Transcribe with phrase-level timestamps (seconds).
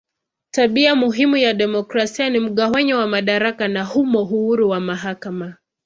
[0.51, 5.57] Tabia muhimu ya demokrasia ni mgawanyo wa madaraka na humo uhuru wa mahakama.